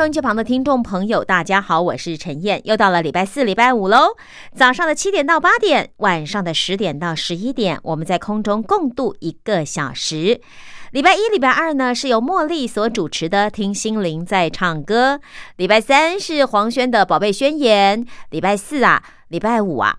[0.00, 4.16] 收音机旁的听众朋友，大家好，我是陈燕，又到了礼拜四、礼拜五喽。
[4.56, 10.40] 早上的七点到八点，晚上的十点到十一点，我们在空中共度一个小时。
[10.92, 15.16] 礼拜一、礼拜二呢，是由茉莉所主持的《听心灵在唱歌》；
[15.56, 19.98] 礼拜三是黄轩的《宝贝宣言》；礼拜四啊，礼拜五啊。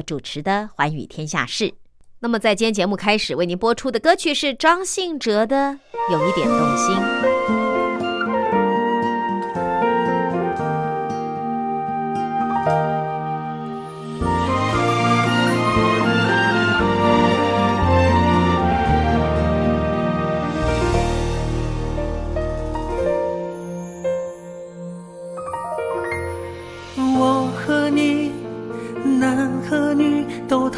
[0.01, 1.65] 主持的《寰宇天下事》。
[2.19, 5.55] 那么，在今天节目开始为您播出的歌曲是张信哲的
[6.11, 6.95] 《有一点动心》。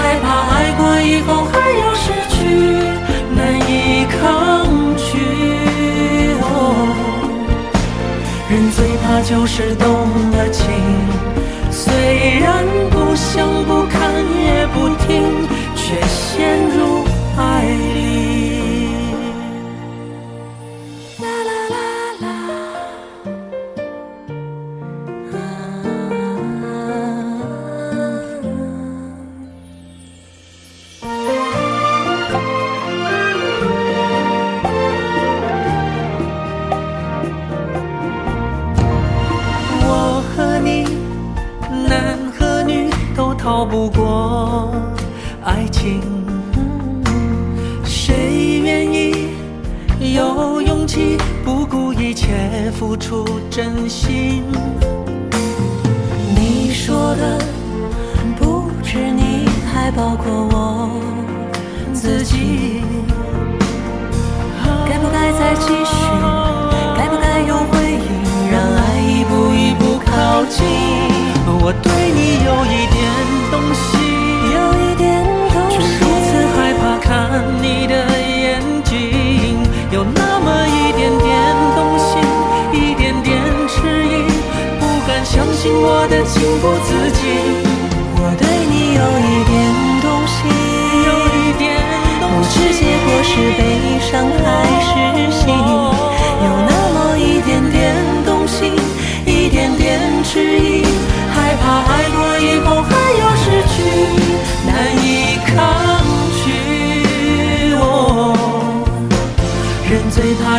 [0.00, 1.52] 害怕爱过以后还
[1.82, 2.38] 要失去，
[3.36, 3.38] 难
[3.68, 4.18] 以抗
[4.96, 5.10] 拒。
[6.40, 6.44] 哦
[8.48, 9.88] 人最怕就是动
[10.32, 10.64] 了情，
[11.70, 11.84] 虽
[12.40, 14.00] 然不想不看
[14.46, 15.46] 也不听，
[15.76, 17.04] 却陷入
[17.36, 17.40] 爱
[17.94, 18.29] 里。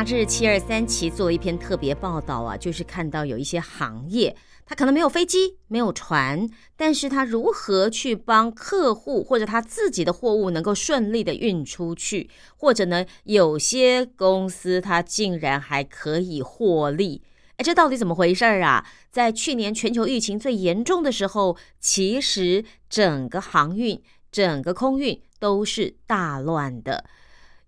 [0.00, 17.20] 杂志七二三期做了一篇特别报道啊，就是看到有一些行业，它可能没有飞机，没有船，但是它如何去帮客户或者他自己的货物能够顺利的运出去，或者呢，有些公司它竟然还可以获利，
[17.58, 18.86] 哎，这到底怎么回事儿啊？
[19.10, 24.02] 在去年全球疫情最严重的时候，其实整个航运、
[24.32, 27.04] 整个空运都是大乱的。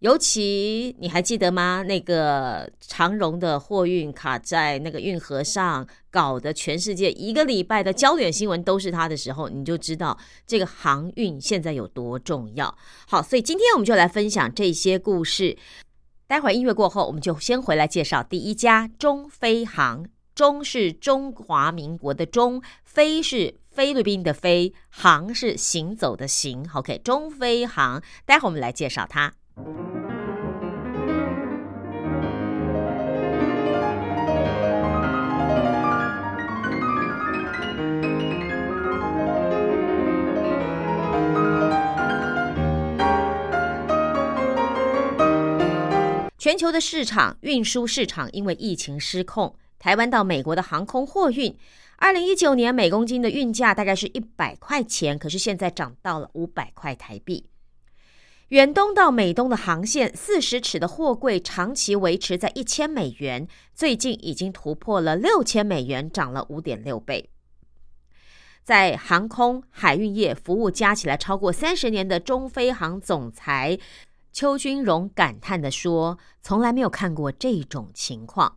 [0.03, 1.85] 尤其你还记得吗？
[1.87, 12.77] 那个长荣的货运卡在那个运河上，搞得全世界一个礼拜的焦点新闻都是它的时候，你就知道这个航运现在有多重要。
[13.07, 15.57] 好，所以今天我们就来分享这些故事。
[16.27, 20.05] 待会儿音乐过后，我们就先回来介绍第一家中飞航。
[20.35, 26.69] 中是中华民国的中，飞是菲律宾的飞，航是行走的行。
[26.75, 28.03] OK，中飞航。
[28.27, 29.35] 待会儿我们来介绍它。
[46.43, 51.57] 全球的市场运输市场因为疫情失控，台湾到美国的航空货运，
[51.99, 57.47] 二零一九年每公斤的运价大概是一百块钱，可是现在涨到了五百块台币。
[58.49, 67.31] 远东到美东的航线，四十尺的货柜长期维持在一千美元，最近已经突破了六千美元，涨了五点六倍。
[68.65, 73.79] 在航空海运业服务加起来超过三十年的中飞航总裁。
[74.33, 78.57] 邱君荣感叹地说：“从来没有看过这种情况。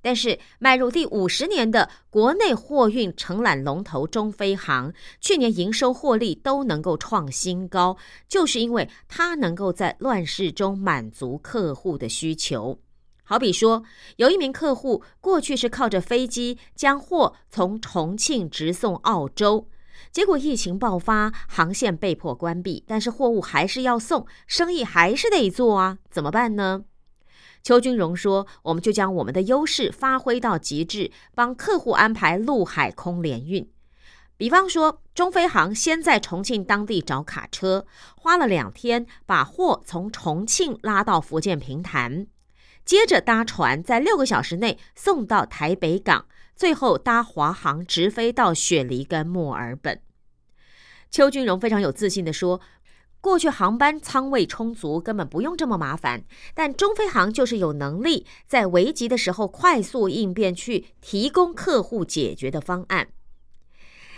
[0.00, 7.96] 但是，迈入第五十年的国内货运承揽龙头中飞航，去年营收获利都能够创新高，
[8.28, 12.78] 就是因为它能够在乱世中满足客户的需求。
[13.22, 13.82] 好比说，
[14.16, 19.68] 有一名客户过去是靠着飞机将货从重庆直送澳洲。”
[20.14, 26.84] 结果疫情爆发，航线被迫关闭，但是货物还是要送，生意还是得做啊，怎么办呢？
[27.64, 33.68] 邱君荣说：“我们就将我们的优势发挥到极致，帮客户安排陆海空联运。
[34.36, 37.84] 比方说，中飞航先在重庆当地找卡车，
[38.16, 42.28] 花了两天把货从重庆拉到福建平潭，
[42.84, 50.00] 接着搭船在六个小时内送到台北港。”最后搭华航直飞到雪梨跟墨尔本。
[51.10, 52.60] 邱君荣非常有自信的说
[53.20, 56.24] ：“过去航班舱位充足，根本不用这么麻烦。
[56.54, 63.08] 但中飞航就是有能力在危急的时候快速应变，去提供客户解决的方案。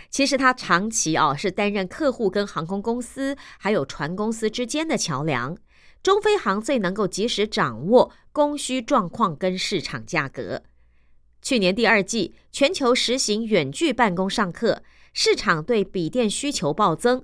[0.09, 5.57] 其实他长期啊是担任客户跟航空公司还有船公司之间的桥梁。
[6.01, 10.63] 中飞航最能够及时掌握供需状况跟市场价格。”
[11.47, 14.83] 去年第二季，全球实行远距办公上课，
[15.13, 17.23] 市场对笔电需求暴增。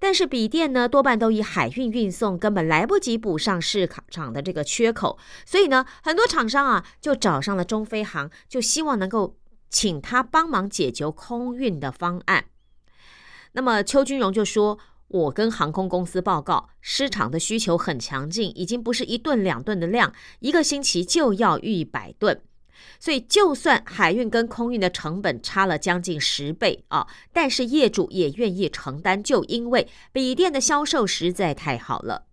[0.00, 5.16] 但是笔电呢，多半都以海运运送，根本来不及补上市场的这个缺口。
[5.46, 9.36] 所以呢，很多厂商啊，就找上了中飞航，就希望能够
[9.68, 12.46] 请他帮忙解决空运的方案。
[13.52, 22.42] 那么邱君荣就说：“我跟航空公司报告，市场的需求很强劲，已经不是一顿两顿的量，一个星期就要一百吨。”
[22.98, 32.26] 所以，就算海运跟空运的成本差了将近十倍啊，但是业主也愿意承担，就因为笔电的销售实在太好了。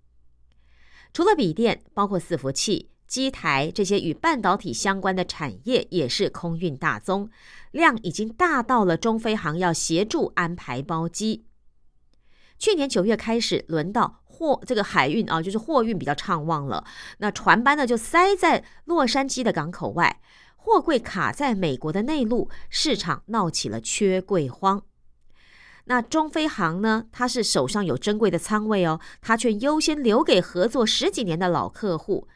[1.14, 7.30] 除了笔电，包括伺服器、机台这些与半导体相关的产业也是空运大宗，
[7.72, 11.46] 量已经大到了中飞航要协助安排包机。
[12.60, 16.84] 去年九月开始，轮到货这个海运啊，就是货运比较畅旺了，
[17.18, 20.20] 那船班呢就塞在洛杉矶的港口外。
[20.56, 24.84] 货柜卡在美国的内陆市场，闹起了缺柜荒。
[25.86, 27.06] 那中飞航呢？
[27.14, 32.28] 它是手上有珍贵的仓位哦，它却优先留给合作十几年的老客户。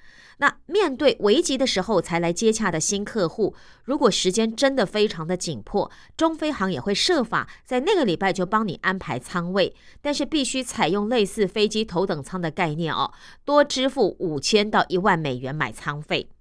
[0.41, 3.53] 那面对危急的时候才来接洽的新客户，
[3.85, 13.13] 如果时间真的非常的紧迫，中飞航也会设法在那个礼拜就帮你安排仓位，但是必须采用类似飞机头等舱的概念哦，
[13.45, 16.31] 多支付五千到一万美元买仓费。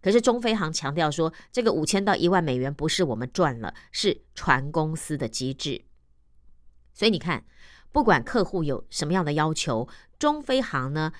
[0.00, 5.82] 可是中飞航强调说，这个五千到一万美元不是我们赚了，是船公司的机制。
[6.94, 7.42] 所以你看，
[7.90, 11.12] 不管客户有什么样的要求，中飞航呢，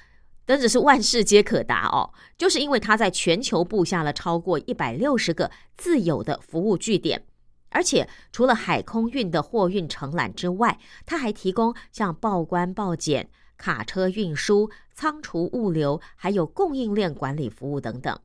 [0.49, 2.11] 真的是万事皆可达哦。
[2.37, 7.25] 就是因为它在全球布下了超过一百六十个自有的服务据点，
[7.69, 13.29] 而且除了海空运的货运承揽之外，它还提供像报关、报检。
[13.59, 18.17] 卡车运输、仓储物流，还有供应链管理服务等等。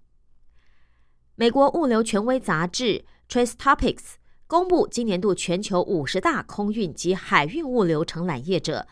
[1.33, 4.13] 美国物流权威杂志 Trace Topics
[4.45, 8.87] 公布今年度全球五十大空运及海运物流承揽业者，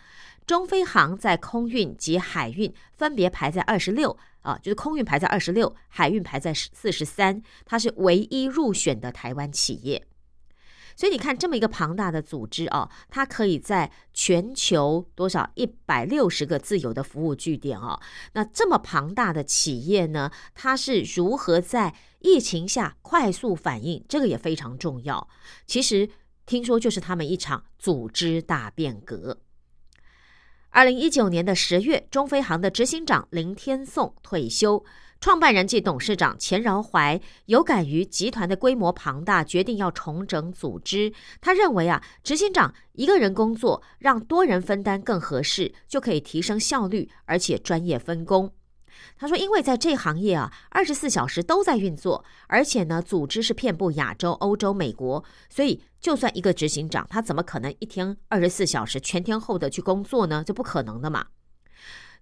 [0.51, 10.05] 中飞航在空运及海运分别排在二十六啊，就是空运排在二十六，海运排在四十三，它是唯一入选的台湾企业。
[10.97, 17.97] 所以你看，这么一个庞大的组织哦，它可以在全球多少一百六十个自由的服务据点哦。
[18.33, 24.03] 那这么庞大的企业呢，它是如何在疫情下快速反应？
[24.09, 25.29] 这个也非常重要。
[25.65, 26.09] 其实
[26.45, 29.39] 听说就是他们一场组织大变革。
[30.73, 34.81] 二零一九年的十月，中飞航的执行长林天颂退休。
[35.19, 41.11] 创办人暨董事长钱饶怀有感于集团的规模庞大，决定要重整组织。
[41.41, 48.49] 他认为啊，执行长一个人工作，让多人分担更合适，就可以提升效率，而且专业分工。
[49.17, 60.43] 他说，因为在这行业啊，二十四小时都在运作，而且呢，组织是遍布亚洲、欧洲、美国，所以就算一个执行长，他怎么可能一天二十四小时全天候的去工作呢？
[60.45, 61.27] 这不可能的嘛。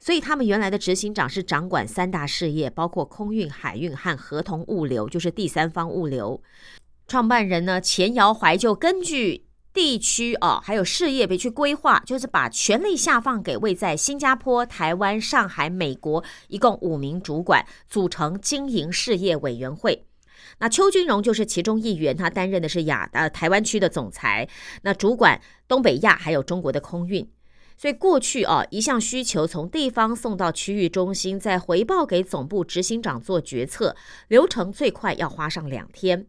[0.01, 6.41] 所以，他们原来的执行长是掌管三大事业，包括空运、海运和合同物流，就是第三方物流。
[7.05, 20.05] 创办人呢，钱尧怀就根据地区哦，还有事业别去规划，就是把权力下放给位在新加坡、台湾、上海、美国一共五名主管，组成经营事业委员会。
[20.57, 24.49] 那邱君荣就是其中一员，他担任的是亚呃台湾区的总裁，
[24.81, 27.29] 那主管东北亚还有中国的空运。
[27.77, 33.95] 所以过去啊，一项需求从地方送到区域中心，再回报给总部执行长做决策，
[34.27, 36.27] 流程最快要花上两天。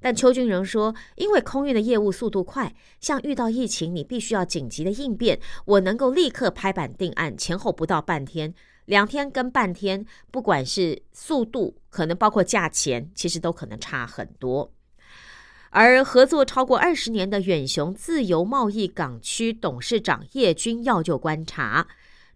[0.00, 8.54] 但邱军仍说，因为空运的业务速度快，像遇到疫情，你必须要紧急的应变，我能够立刻拍板定案，前后不到半天，
[8.86, 14.72] 两天跟半天，不管是速度，可能包括价钱，其实都可能差很多。
[15.74, 21.88] 而合作超过二十年的远雄自由贸易港区董事长叶军耀就观察，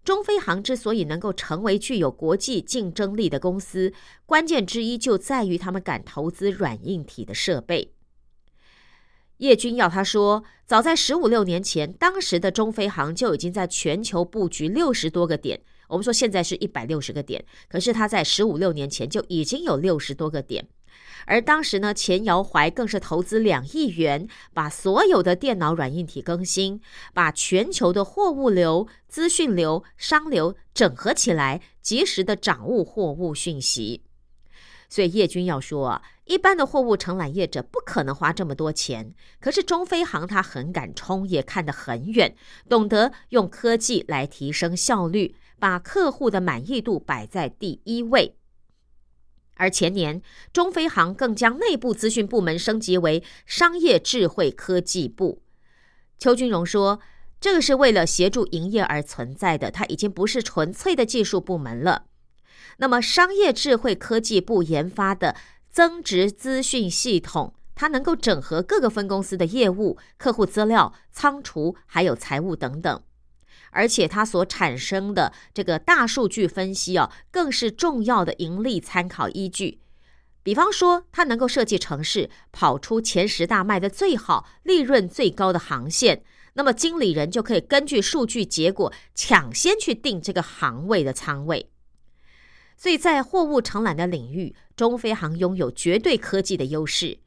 [0.06, 3.92] 中飞航之所以能够成为具有国际竞争力的公司，
[4.24, 7.92] 关键之一就在于他们敢投资软硬体的设备。
[9.38, 15.60] 叶军耀他说，早在十五六年前，当时的中飞航就已经在全球布局六十多个点。
[15.88, 20.68] 我们说现在是一百六十个点，可是他在十五六年前就已经有六十多个点。
[21.24, 26.80] 而当时呢，钱瑶怀更是投资两亿元，把所有的电脑软硬体更新，
[27.14, 34.02] 把全球的货物流、资讯流、商流整合起来，及时的掌握货物讯息。
[34.88, 42.36] 所以叶军要说啊，一般的货物承揽业者不可能花这么多钱，可是中飞航他很敢冲，也看得很远，
[42.68, 48.36] 懂得用科技来提升效率，把客户的满意度摆在第一位。
[49.56, 50.22] 而前年，
[50.52, 55.42] 中飞航更将内部资讯部门升级为商业智慧科技部。
[56.18, 57.00] 邱君荣说
[57.40, 62.06] ：“这个是为了协助营业而存在的，它已经不是纯粹的技术部门了。
[62.78, 65.36] 那么，商业智慧科技部研发的
[65.70, 73.02] 增值资讯系统，它能够整合各个分公司的业务、客户资料、仓储还有财务等等。”
[73.76, 79.80] 而且它所产生的这个大数据分析哦，更是重要的盈利参考依据。
[80.42, 86.22] 比方说，它能够设计城市跑出前十大卖的最好、利润最高的航线，
[86.54, 91.68] 那么经理人就可以根据数据结果抢先去定这个航位的仓位。
[92.78, 97.18] 所以在货物承揽的领域，中飞航拥有绝对科技的优势。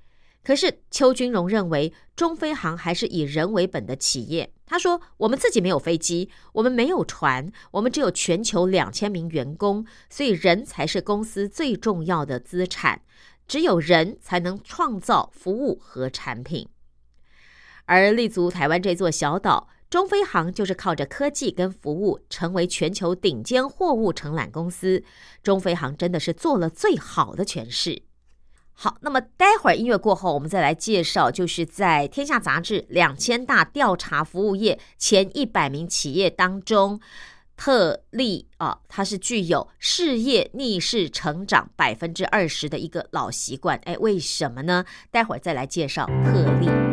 [0.44, 4.52] 可是邱君荣认为，中飞航还是以人为本的企业。
[4.66, 13.02] 他说：“我们自己没有飞机，我们没有船，我们只有全球两千名员工，所以人才是公司最重要的资产。
[13.48, 16.70] 只有人才能创造服务和产品。
[17.86, 25.04] 而立足台湾这座小岛，中飞航就是靠着科技跟服务，成为全球顶尖货物承揽公司。
[25.42, 28.04] 中飞航真的是做了最好的诠释。”
[28.82, 36.98] 好，那么待会儿音乐过后，我们再来介绍，就是在《天下杂志》两千大调查服务业前一百名企业当中，
[37.58, 43.78] 特例啊，它是具有事业逆势成长百分之二十的一个老习惯。
[43.84, 44.86] 哎，为什么呢？
[45.12, 46.89] 待会儿再来介绍特例。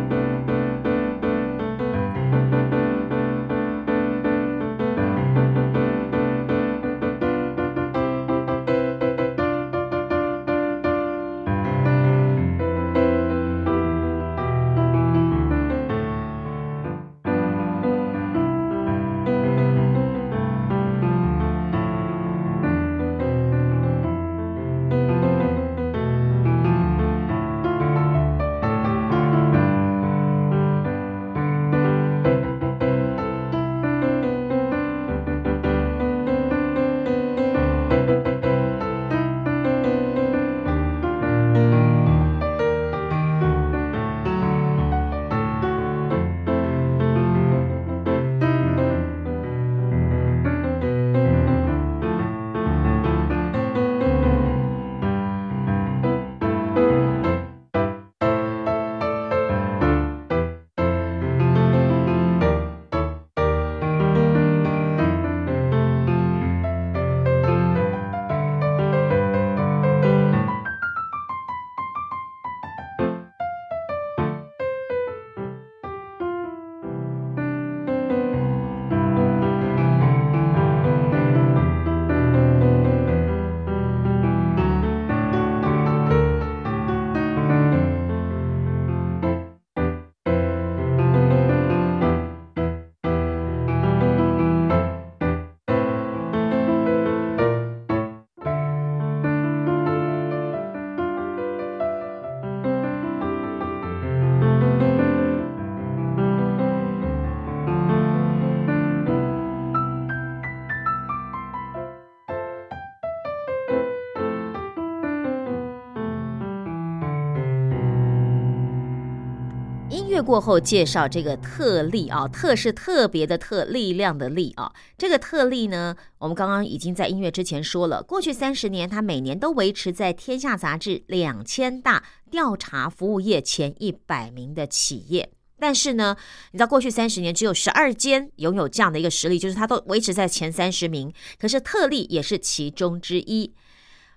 [120.27, 124.73] 过后介绍这个特例啊，特是特别的特，力量的力啊。
[124.99, 135.31] 这个特例呢，我们刚刚已经在音乐之前说了，过去三十年，它每年都维持在《天下》杂志两千大调查服务业前一百名的企业。
[135.59, 136.17] 但是呢，
[136.51, 141.11] 你知道过去三十年只有十二间拥有这样的一个实力，就是它都维持在前三十名。
[141.39, 143.55] 可是特例也是其中之一。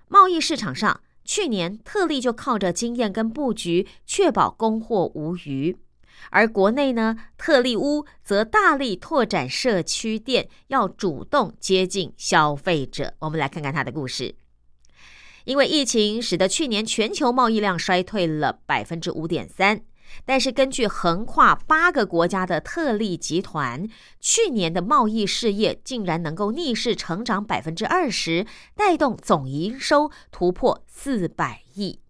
[0.08, 5.76] 贸易市场上，去年特例就靠着经验跟布局，确保供货无虞。
[6.30, 13.14] 而国内呢，特例屋则大力拓展社区店，要主动接近消费者。
[13.20, 14.36] 我们来看看他的故事。
[15.44, 19.82] 因为疫情，使得去年全球贸易量衰退了百分之五点三。
[20.24, 23.88] 但是，根据横跨八个国家的特利集团，
[24.20, 28.44] 去年的贸易事业竟然能够逆势成长百分之二十，
[28.74, 32.00] 带动总营收突破四百亿。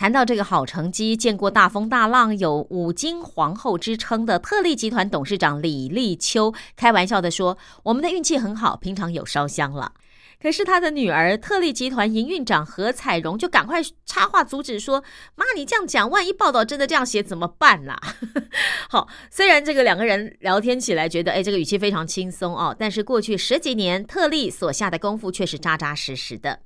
[0.00, 9.92] 谈到这个好成绩，见过大风大浪、有“五金皇后”之称的特利集团董事长李立秋开玩笑的说：“我们的运气很好，平常有烧香了。”
[10.40, 15.04] 可是他的女儿特利集团营运长何彩荣就赶快插话阻止说
[15.36, 18.00] ：“妈，你这样讲，万一报道真的这样写怎么办啦？”
[18.88, 26.60] 好，虽然这个两个人聊天起来觉得，哎，这个语气非常轻松哦，但是过去十几年特利所下的功夫却是扎扎实实的。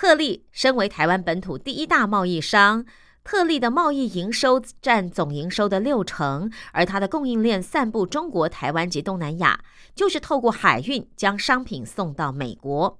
[0.00, 2.86] 特利身为台湾本土第一大贸易商。
[3.22, 9.60] 特利的贸易营收占总营收的六成，而它的供应链散布中国台湾及东南亚，
[9.94, 12.98] 就是透过海运将商品送到美国。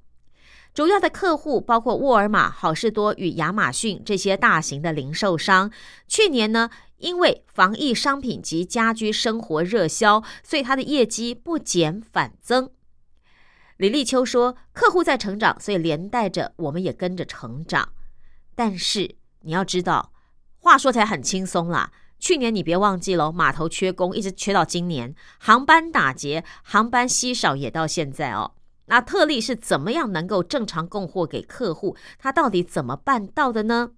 [0.75, 5.73] 主要的客户包括沃尔玛、好事多与亚马逊这些大型的零售商。
[6.07, 12.69] 去年呢，因为防疫商品及家居生活热销，所以它的业绩不减反增。
[13.81, 17.89] 李立秋说：“客户在成长，所以连带着我们也跟着成长。”
[18.55, 19.17] 但是。
[19.43, 20.13] 你要知道，
[20.59, 21.91] 话说起来很轻松啦。
[22.19, 28.53] 去年你别忘记了，码头缺工，一直缺到今年，航班打劫，航班稀少也到现在哦。
[28.85, 31.97] 那特例是怎么样能够正常供货给客户？
[32.19, 33.93] 他到底怎么办到的呢？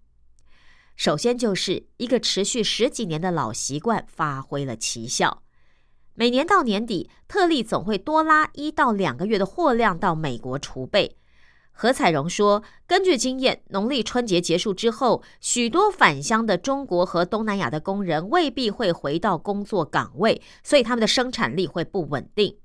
[0.95, 5.42] 首先就是一个持续十几年的老习惯发挥了奇效。
[6.14, 11.16] 每年到年底，特例总会多拉一到两个月的货量到美国储备。
[11.75, 22.59] 何彩荣说：“根据经验，农历春节结束之后，许多返乡的中国和东南亚的工人未必会回到工作岗位，所以他们的生产力会不稳定。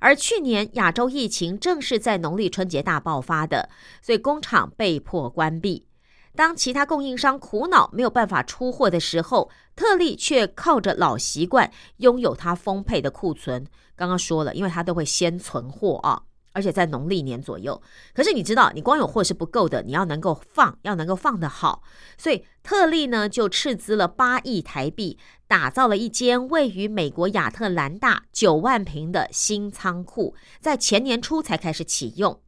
[0.00, 3.68] 而去年亚洲疫情正是在农历春节大爆发的，
[4.02, 5.86] 所以工厂被迫关闭。
[6.34, 13.66] 当其他供应商苦恼没有办法出货的时候，特利却靠着老习惯，拥有它丰沛的库存。
[13.94, 16.22] 刚刚说了，因为它都会先存货啊。”
[16.54, 17.80] 而且在农历年左右，
[18.12, 21.82] 可是你知道，你光有货是不够的，你要能够放，要能够放得好。
[22.18, 25.18] 所以特利呢就斥资了八亿台币，
[25.48, 32.38] 打造了一间位于美国亚特兰大九万平的新仓库，在前年初才开始启用。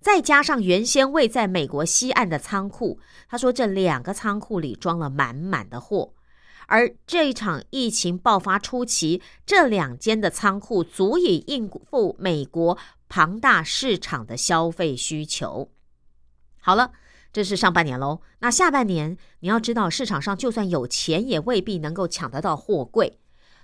[0.00, 6.14] 再加上原先位在美国西岸的仓库，他说这两个仓库里装了满满的货。
[6.66, 12.78] 而这一场疫情爆发初期，这两间的仓库足以应付美国。
[13.10, 15.70] 庞大市场的消费需求，
[16.60, 16.92] 好了，
[17.32, 18.20] 这是上半年喽。
[18.40, 23.18] 那下半年，你要知道，市场上就算有钱，也未必能够抢得到货柜。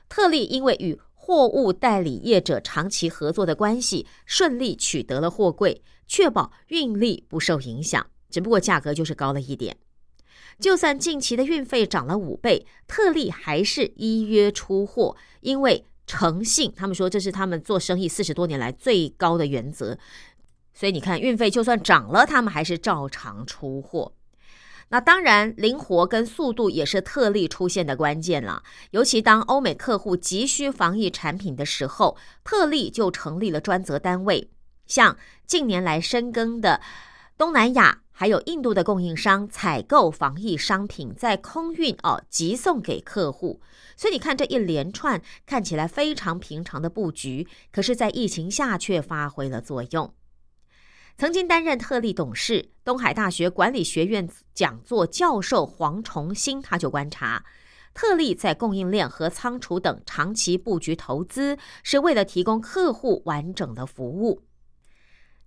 [0.08, 8.06] 特例因为与货物代理业者长期合作的关系，顺利取得了货柜，确保运力不受影响。
[8.30, 9.76] 只不过价格就是高了一点。
[10.58, 15.84] 就算近期的运费涨了五倍，特例还是依约出货，因为。
[16.06, 19.96] 诚信，他们说这是他们做生意四十多年来最高的原则，
[20.74, 24.12] 所以你看运费就算涨了，他们还是照常出货。
[24.90, 28.62] 那当然，灵活跟速度也是特例出现的关键了。
[28.90, 34.50] 尤其当欧美客户急需防疫产品的时候，特例就成立了专责单位，
[34.86, 35.16] 像
[35.46, 36.80] 近年来深耕的
[37.36, 38.00] 东南亚。
[38.16, 43.60] 还有印度的供应商采购防疫商品，在空运哦，急送给客户。
[43.96, 50.14] 所以你看这一连串看起来非常平常的布局，可是，在疫情下却发挥了作用。
[51.18, 57.44] 曾经担任特例董事、东海大学管理学院讲座教授黄崇新，他就观察，
[57.94, 64.42] 特例在供应链和仓储等长期布局投资，是为了提供客户完整的服务。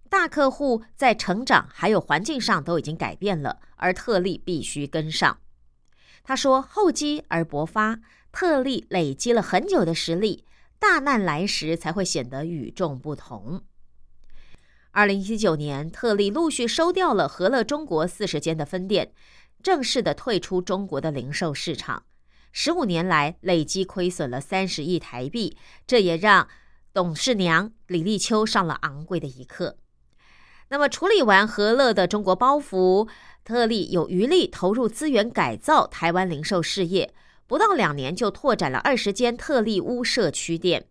[0.10, 5.40] 大客户在成长还有环境上都已经改变了，而特例必须跟上。
[6.24, 8.00] 他说：“厚积而薄发，
[8.32, 10.46] 特例累积了很久的实力，
[10.78, 13.64] 大难来时才会显得与众不同。”
[14.92, 19.14] 二零一九年，特例陆续收掉了和乐中国四十间的分店，
[19.62, 22.04] 正式的退出中国的零售市场。
[22.52, 26.48] 十五年来累积亏损了三十亿台币，这也让
[26.94, 29.78] 董事娘李立秋上了昂贵的一课。
[30.70, 33.08] 那么处理完和乐的中国包袱，
[33.44, 37.14] 特利有余力投入资源改造台湾零售事业，
[37.48, 40.88] 不到两年就拓展了二十间特利屋社区店。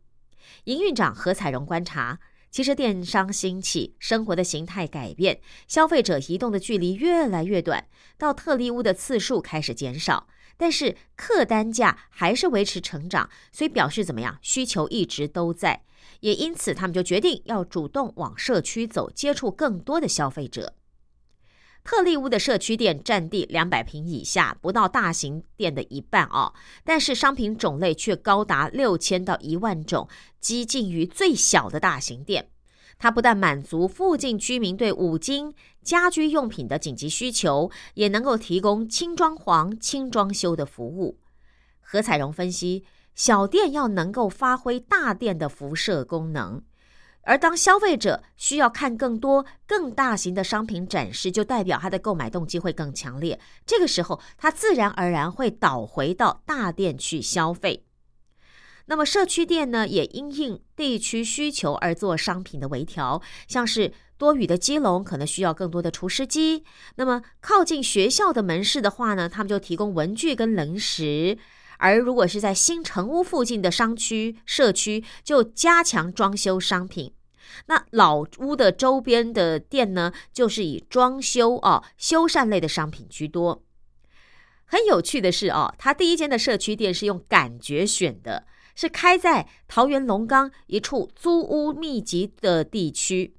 [0.65, 2.19] 营运长何彩荣观察。
[2.49, 7.87] 其实电商兴起，生活的形态改变，消费者移动的距离越来越短，
[8.17, 14.39] 到特例屋的次数开始减少，但是客单价还是维持成长，所以表示怎么样？
[14.41, 15.83] 需求一直都在，
[16.21, 20.75] 也因此他们就决定要主动往社区走，接触更多的消费者。
[21.85, 26.53] 特利屋的社区店占地两百平以下，不到大型店的一半哦，
[26.83, 30.09] 但是商品种类却高达六千到一万种，
[30.41, 32.51] 接近于最小的大型店。
[32.99, 41.21] 它不但满足附近居民对五金家居用品的紧急需求，也能够提供轻装潢、轻装修的服务。
[41.81, 42.85] 何彩荣分析，
[43.17, 46.63] 小店要能够发挥大店的辐射功能。
[47.23, 53.41] 而当消费者需要看更多、更大型的商品展示，就代表他的购买动机会更强烈。
[53.67, 57.85] 这个时候，他自然而然会倒回到大店去消费。
[58.85, 66.63] 那么，社区店呢，也因应地区需求而做商品的微调，像是多雨的基隆可能需要更多的除湿机。
[66.95, 71.37] 那么，靠近学校的门市的话呢，他们就提供文具跟零食。
[71.79, 77.13] 而如果是在新城屋附近的商区、社区，就加强装修商品。
[77.67, 83.63] 那老屋的周边的店呢，就是以装修哦、修缮类的商品居多。
[84.65, 93.37] 很有趣的是哦，他第一间的社区店是用感觉选的，是开在桃园龙岗一处租屋密集的地区。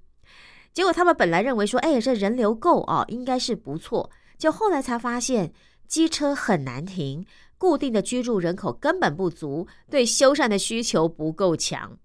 [0.74, 4.10] 结果他们本来认为说，哎，这人流够哦，应该是不错。
[4.38, 5.52] 就后来才发现，
[5.88, 7.26] 机车很难停，
[7.58, 11.98] 固定的居住人口根本不足，对修缮的需求不够强。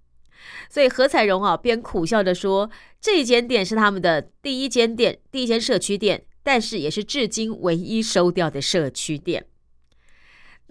[0.69, 9.47] 所以何彩荣啊，边苦笑着说：“这间店是他们的第一间店，第一间社区店，但是也是至今唯一收掉的社区店。”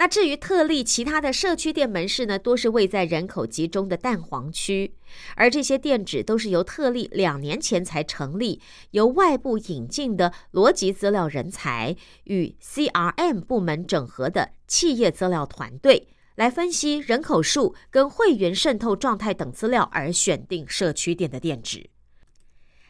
[0.01, 4.95] 那至于特例其他的社区店门市呢，多是位在人口集中的蛋黄区，
[5.35, 8.59] 而这些店址都是由特例两年前才成立，
[8.89, 16.07] 由外部引进的逻辑资料人才与 CRM 部门整合的企业资料团队。
[16.33, 21.91] 来分析人口数跟会员渗透状态等资料，而选定社区店的店址。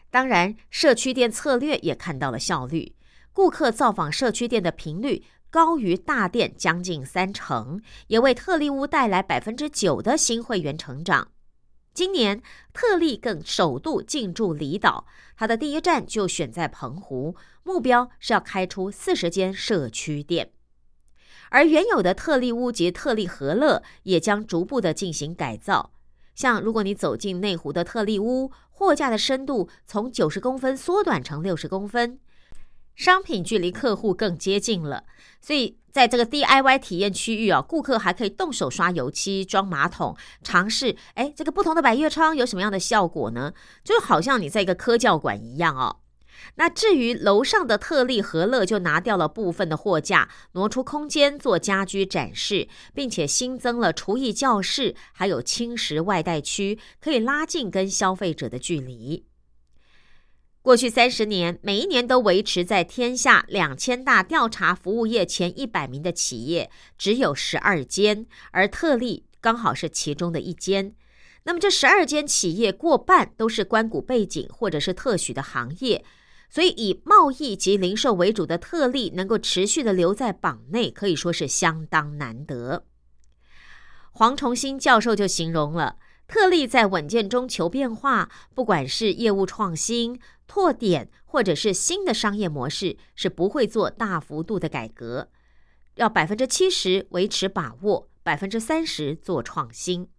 [0.10, 2.96] 当然，社区店策略也看到了效率，
[3.34, 11.28] 顾客造访社区店的频率高于大店将近三成，也为特利屋带来百分之九的新会员成长。
[11.94, 20.54] 今年特利更首度进驻离岛，它的第一站就选在澎湖，目标是要开出四十间社区店。
[21.50, 25.92] 而原有的特利屋及特利和乐也将逐步的进行改造。
[26.34, 32.22] 像如果你走进内湖的特利屋，货架的深度从九十公分缩短成六十公分，
[33.02, 35.06] 商品距离客户更接近了。
[35.42, 43.54] 所以在这个 DIY 体验区域啊，顾客还可以动手刷油漆、装马桶，尝试哎这个不同的百叶窗有什么样的效果呢？
[43.84, 45.98] 就好像你在一个科教馆一样哦。
[46.58, 59.26] 那至于楼上的特利和乐，就拿掉了部分的货架，挪出空间做家居展示，并且新增了厨艺教室，还有轻食外带区，可以拉近跟消费者的距离。
[60.62, 66.70] 过去三十年，每一年都维持在天下两千大调查服务业前一百名的企业，
[67.00, 70.94] 只有十二间，而特例刚好是其中的一间。
[71.44, 76.06] 那么这十二间企业过半都是关谷背景或者是特许的行业。
[76.48, 82.84] 所以，以贸易及零售为主的特例能够持续的留在榜内，可以说是相当难得。
[84.12, 85.96] 黄崇新教授就形容了，
[86.28, 90.20] 特例在稳健中求变化，不管是业务创新、
[90.54, 95.30] 拓点，或者是新的商业模式，是不会做大幅度的改革，
[95.96, 100.10] 要百分之七十维持把握，百分之三十做创新。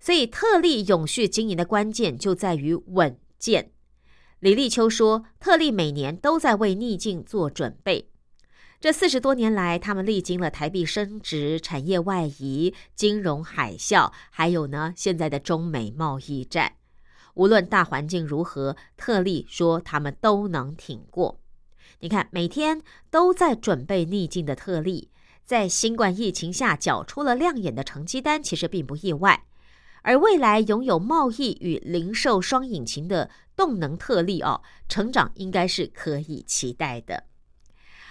[0.00, 3.70] 所以，特例永续经营的关键就在于稳健。
[4.40, 8.10] 李立秋说：“特例每年都在为逆境做准备。
[8.80, 16.77] 这四十多年来，他们历经了台币升值、产业外移、金融海啸，还有呢现在的中美贸易战。
[17.38, 21.40] 无论大环境如何，特例说他们都能挺过。
[22.00, 25.10] 你看，每天都在准备逆境的特例，
[25.44, 29.44] 在新冠疫情下缴出了亮眼的成绩单，其实并不意外。
[30.02, 37.24] 而未来拥有贸易与零售双引擎的。”动能特例哦，成长应该是可以期待的。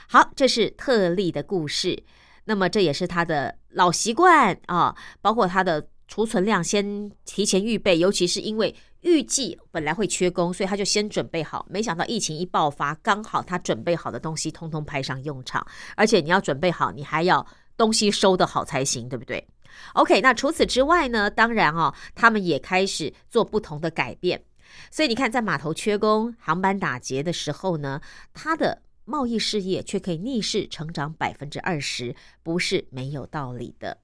[0.10, 2.04] 好，这是特例的故事。
[2.44, 11.66] 那么这也是他的老习惯啊，包括他的储存量先提前预备，尤其是因为预计本来会缺工，所以他就先准备好。
[11.70, 15.66] 没想到疫情一爆发，刚好他准备好的东西通通派上用场，
[15.96, 19.46] 而且你要准备好，你还要东西收得好才行，对不对
[19.94, 21.30] ？OK，那除此之外呢？
[21.30, 24.42] 当然哦，他们也开始做不同的改变。
[24.90, 28.02] 所以你看，在码头缺工、航班打劫的时候呢，
[28.34, 33.98] 他的贸易事业却可以逆势成长百分之二十，不是没有道理的。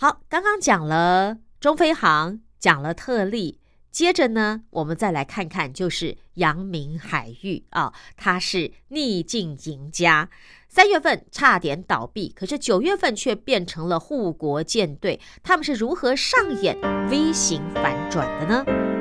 [0.00, 3.58] 好，刚刚讲了中飞航，讲了特例，
[3.90, 10.30] 接着呢，我们再来看看，就是阳明海域啊，它是逆境赢家，
[10.68, 16.80] 三月份差点倒闭，可是九月份却变成了护国舰队，他们是如何上演
[17.10, 18.97] V 型反转的呢？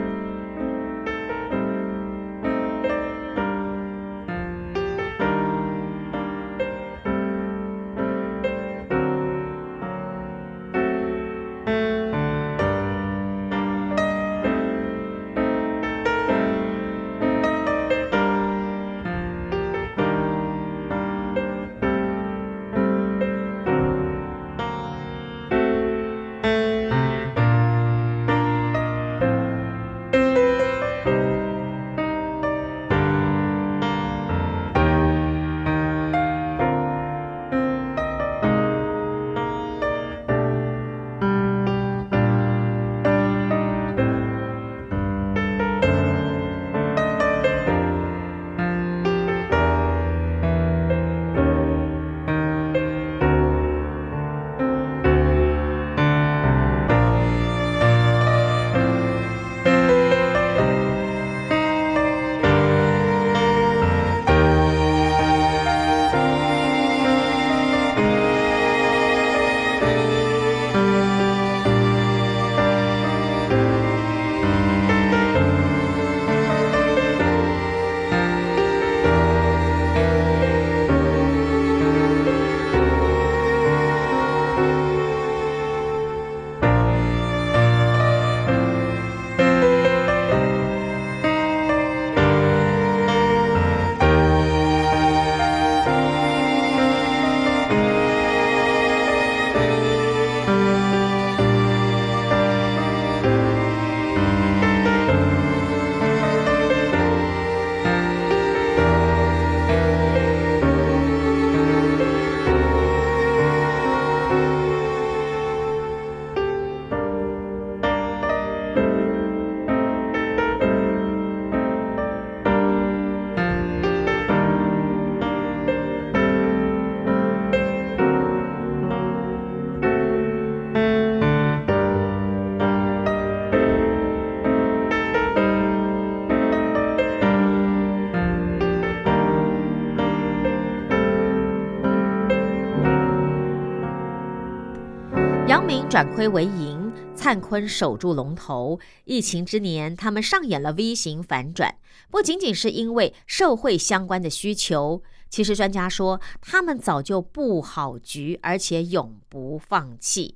[145.97, 148.79] 转亏为盈，灿坤守住龙头。
[149.05, 151.73] 疫情之年，他们上演了 V 型反转，
[152.11, 155.01] 不仅仅是因为社会相关的需求。
[155.31, 160.35] 其实专家说，他们早就布好局，而且永不放弃。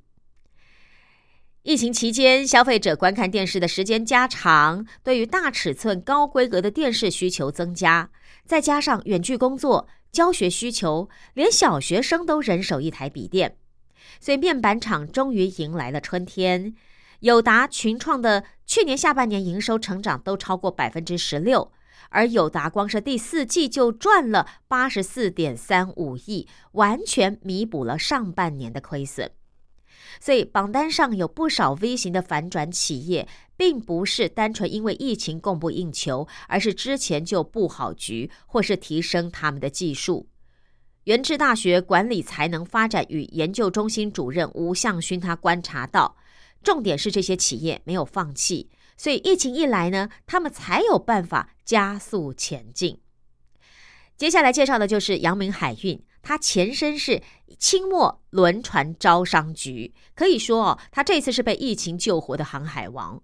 [1.62, 8.10] 疫情期间，消费者观看电视的时间加长，对于大尺寸、高规格的电视需求增加，
[8.44, 13.58] 再加上远距工作、教学需求，连小学生都人手一台笔电。
[14.22, 16.76] 所以面板厂终于迎来了春天，
[17.18, 21.72] 友达、群创的去年下半年营收成长都超过百分之十六，
[22.10, 29.28] 而友达光是第四季就赚了八十四点三五亿，完全弥补了上半年的亏损。
[30.20, 40.28] 所以榜单上有不少 V 型的反转企业，并不是单纯因为疫情供不应求，而是之前就布好局，或是提升他们的技术。
[41.04, 46.16] 原治大学管理才能发展与研究中心主任吴向勋，他观察到，
[46.62, 53.00] 重点是这些企业没有放弃，所以疫情一来呢，他们才有办法加速前进。
[54.16, 57.20] 接下来介绍的就是阳明海运，它前身是
[57.58, 63.20] 清末轮船招商局，可以说哦，它这次是被疫情救活的航海王，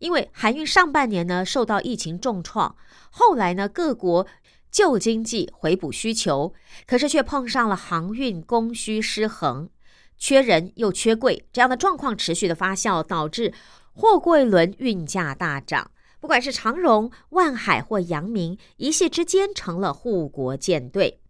[0.00, 2.74] 因为海运上半年呢受到疫情重创，
[3.12, 4.26] 后来呢各国。
[4.72, 6.54] 旧经济回补需求，
[6.86, 9.68] 可是却碰上了航运供需失衡，
[10.16, 13.52] 缺人又缺柜，这样的状况持续的发酵，导致
[13.92, 15.90] 货柜轮运价大涨。
[16.18, 21.20] 不管是长荣、万海或阳明，一夕之间成了护国舰队。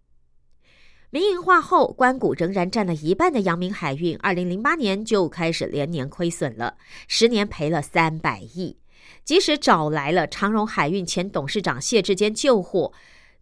[1.11, 6.76] 民营化后，关谷仍然占了一半的阳明海运，二零零八年就开始连年亏损了，
[7.09, 8.78] 十年赔了三百亿。
[9.24, 12.92] 即使找来了长荣海运前董事长谢志坚救火，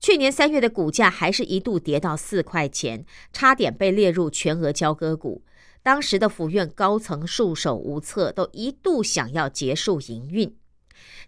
[0.01, 5.43] 去年三月的股价还是一度跌到四块钱，差点被列入全额交割股。
[5.83, 10.57] 当时的府院高层束手无策，都一度想要结束营运。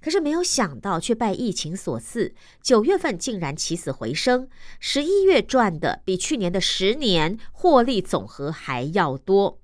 [0.00, 4.48] 可是没有想到，却拜疫情所赐，九月份竟然起死回生，
[4.80, 9.58] 十一月赚的比去年的十年获利总和还要多。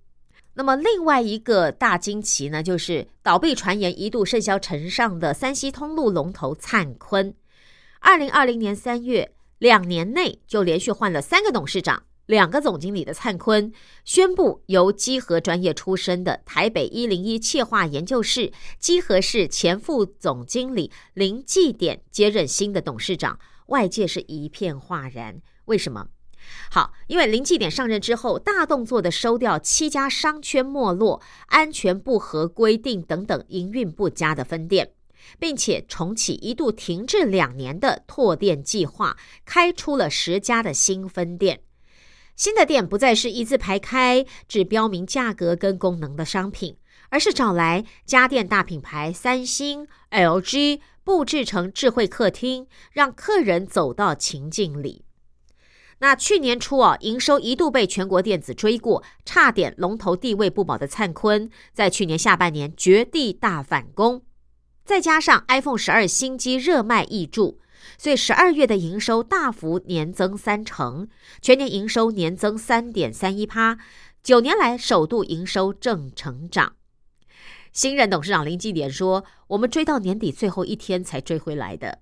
[0.55, 7.35] 那么另外一个大惊奇呢，就是倒闭传言一度甚嚣尘上的三西通路龙头灿坤，
[8.01, 12.05] 二零二零年三月，两年内就连续换了三个董事长。
[12.27, 13.73] 两个总经理的灿坤
[14.05, 25.41] 宣布，由基和专业出身的台北一零一企划研究室基和室前副总经理林继典接任新的董事长，外界是一片哗然。
[25.65, 26.09] 为什么？
[26.71, 34.93] 好，因为林继典上任之后，大动作的收掉七家商圈没落、安全不合规定等等营运不佳的分店，
[35.39, 41.61] 并且重启一度停滞两年的拓店计划，开出了十家的新分店。
[42.37, 46.77] 新的店不再是一字排开，只标明价格跟功能的商品，
[47.09, 55.05] 而是找来家电大品牌三星、LG 布置成智慧客厅，让客人走到情境里。
[56.01, 64.23] 那去年初啊，营收一度被全国电子追过，差点龙头地位不保的灿坤，在去年下半年绝地大反攻，
[64.89, 67.61] 再加上 iPhone 十二新机热卖易注。
[67.99, 71.09] 所以十二月的营收大幅年增三成，
[71.43, 73.77] 全年营收年增三点三一趴，
[74.23, 76.73] 九年来首度营收正成长。
[77.71, 81.99] 新任董事长林继典说：“我们追到年底最后一天才追回来的。”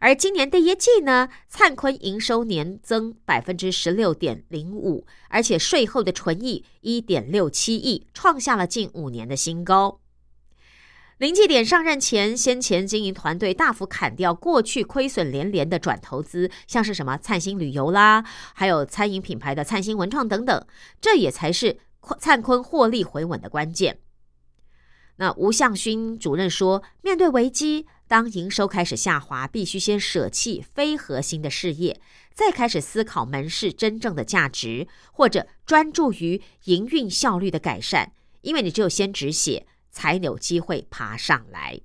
[0.00, 10.00] 而今年第一季呢，灿坤营收年增百分之十六点零五，而且税后的纯益一点六七亿，创下了近五年的新高。
[11.18, 20.64] 临界点上任前，先前经营团队大幅砍掉过去亏损连连的转投资，像是什么灿星旅游啦，还有餐饮品牌的灿星文创等等，
[21.00, 21.80] 这也才是
[22.20, 23.98] 灿坤获利回稳的关键。
[25.16, 32.00] 那吴向勋主任说，面对危机，当营收开始下滑，必须先舍弃非核心的事业，
[32.32, 38.12] 再开始思考门市真正的价值，或者专注于营运效率的改善，
[38.42, 39.66] 因为你只有先止血。
[39.90, 41.80] 才有机会爬上来。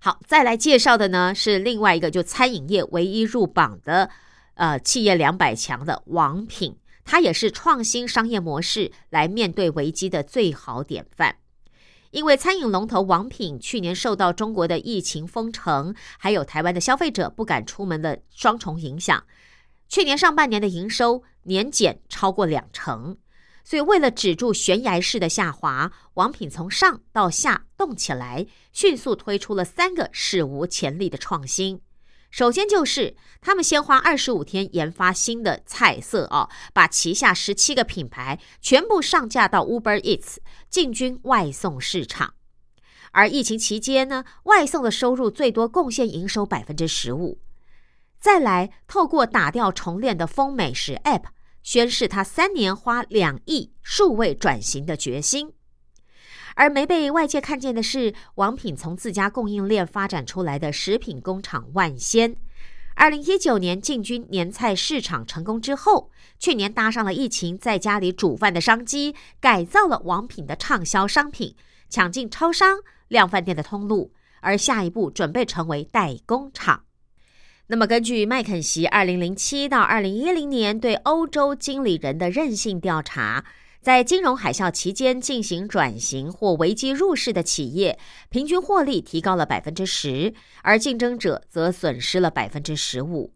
[0.00, 4.10] 好，再来介绍的呢是另外一个就餐饮业唯一入榜的
[4.54, 11.38] 呃企业两百强的王品，它也是创新商业模式来面对危机的最好典范。
[12.12, 19.24] 因为餐饮龙头王品去年受到中国的疫情封城，还有台湾的消费者不敢出门的双重影响，
[19.88, 23.18] 去年上半年的营收年减超过两成。
[23.68, 31.80] 所以，为了止住悬崖式的下滑，王品从上到下动起来，迅速推出了三个史无前例的创新。
[32.30, 40.36] 首先就是他们先花二十五天研发新的菜色哦，把旗下十七个品牌全部上架到 Uber Eats，
[40.70, 42.34] 进军外送市场。
[43.10, 47.40] 而疫情期间呢，外送的收入最多贡献营收百分之十五。
[48.20, 51.24] 再来，透过打掉重练的风美食 App。
[51.66, 55.52] 宣示他三年花两亿数位转型的决心，
[56.54, 62.36] 而没被外界看见的是，王品从自家供应链发展出来的食品工厂万仙。
[62.94, 71.56] 二零一九年进军年菜市场成功之后，去年搭上了疫情在家里煮饭的商机，改造了王品的畅销商品，
[71.90, 76.84] 抢进超商、量饭店的通路，而下一步准备成为代工厂。
[77.68, 83.44] 那么，根据麦肯锡二零零七到二零一零年对欧洲经理人的韧性调查，
[83.82, 87.98] 在金融海啸期间进行转型或危机入市的企业，
[88.28, 93.32] 平均获利提高了百分之十，而竞争者则损失了百分之十五。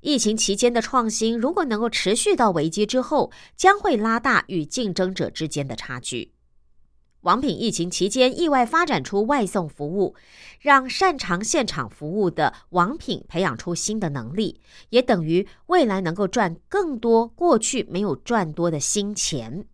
[0.00, 6.32] 疫情期间的创新，如果能够持续到危机之后，将会拉大与竞争者之间的差距。
[7.22, 10.14] 王品疫情期间意外发展出外送服务，
[10.58, 14.58] 让擅长现场服务的王品培养出新的能力，
[14.88, 19.66] 也等于未来能够赚更多过去没有赚多的新钱。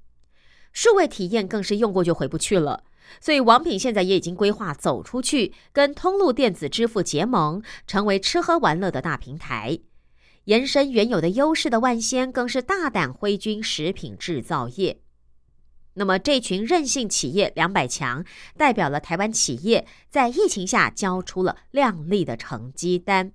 [0.72, 2.82] 数位体验更是用过就回不去了，
[3.20, 9.78] 所以王品现在也已经规划走出去，跟通路电子支付结盟，成为吃喝玩乐的大平台。
[10.46, 15.00] 延伸原有的优势的万仙，更是大胆挥军食品制造业。
[15.98, 18.22] 那么，这群韧性企业两百强，
[18.54, 23.32] 代表了台湾企业在疫情下交出了亮丽的成绩单。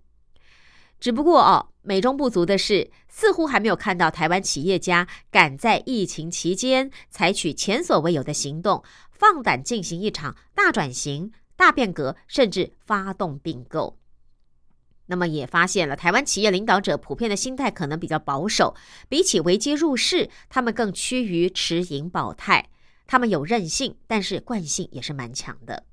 [0.99, 13.97] 只不过哦，美中不足的是，似乎还没有看到台湾企业家敢在疫情期间采取前所未有的行动，放胆进行一场大转型、大变革，甚至发动并购。
[15.11, 18.73] 那么也发现了，台湾企业领导者普遍的心态可能比较保守，
[19.09, 22.69] 比起危机入市，他们更趋于持盈保泰。
[23.07, 25.83] 他们有韧性，但是惯性也是蛮强的。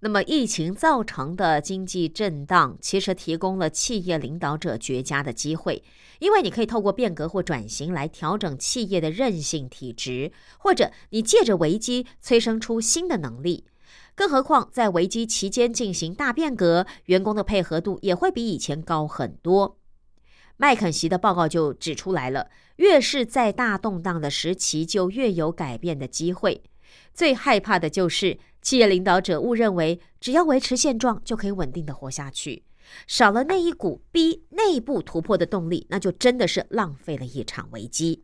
[0.00, 5.84] 那么，疫情造成的经济震荡，其实提供了企业领导者绝佳的机会，
[6.18, 13.66] 因为你可以透过变革或转型来调整企业的韧性体质，或者你借着危机催生出新的能力。
[14.14, 19.78] 更何况，在危机期间进行大变革，员工的配合度也会比以前高很多。
[20.56, 26.62] 麦肯锡的报告就指出来了，越是在大动荡的时期，就越有改变的机会。
[27.14, 28.38] 最害怕的就是。
[28.62, 32.62] 企业领导者误认为，只要维持现状就可以稳定的活下去，
[33.06, 38.22] 少了那一股逼内部突破的动力，那就真的是浪费了一场危机。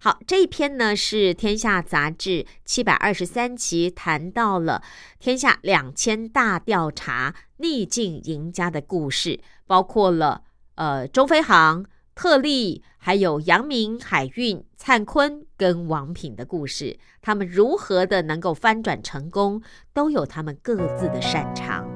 [0.00, 4.82] 好，这一篇呢是《天下》杂志七百二十三期谈到了
[5.18, 10.42] 天下两千大调查逆境赢家的故事，包括了
[10.76, 11.84] 呃中飞航。
[12.14, 19.60] 特例，还有阳明海运、灿坤跟王品的故事，他们如何的能够翻转成功，
[19.92, 21.95] 都有他们各自的擅长。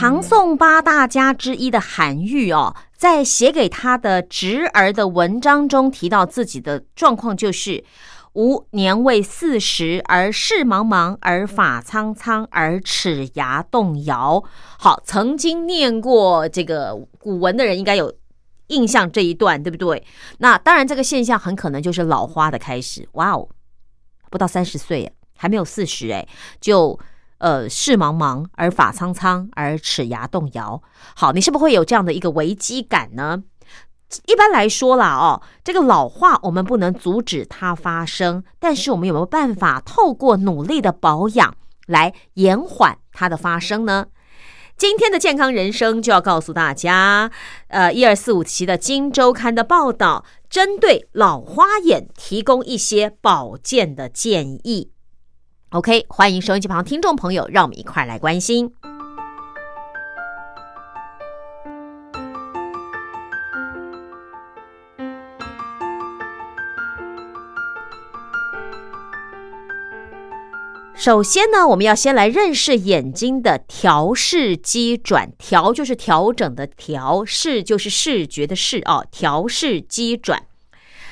[0.00, 7.84] 唐宋八大家之一的韩愈哦，在写给他的侄儿的文章中提到自己的状况，就是
[8.32, 14.42] 吾年未四十，而事茫茫，而发苍苍，而齿牙动摇。
[14.78, 18.10] 好，曾经念过这个古文的人应该有
[18.68, 20.02] 印象这一段，对不对？
[20.38, 23.06] 那当然，这个现象很可能就是老花的开始。
[23.12, 23.46] 哇哦，
[24.30, 26.26] 不到三十岁，还没有四十，哎，
[26.58, 26.98] 就
[27.40, 30.80] 呃事茫茫而发苍苍而齿牙动摇。
[31.14, 33.42] 好，你是不会有这样的一个危机感呢？
[34.26, 44.06] 一般来说啦，哦，这个老化我们不能阻止它发生，但是我们有没有办法透过努力的保养来延缓它的发生呢？
[44.76, 47.30] 今天的健康人生就要告诉大家，
[47.68, 54.90] 呃，一二四五期的《金周刊》的报道，针对老花眼提供一些保健的建议。
[55.72, 58.72] OK，欢迎收音机旁听众朋友，让我们一块来关心。
[70.96, 75.30] 首先呢，我们要先来认识眼睛的调视机转。
[75.38, 79.06] 调就是调整的调，视就是视觉的视哦。
[79.12, 80.42] 调视机转，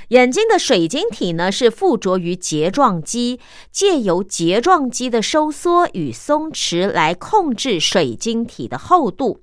[0.08, 3.38] 眼睛的水晶体呢是附着于睫状肌，
[3.70, 9.42] 借由睫状肌的收缩与松弛来控制水晶体的厚度。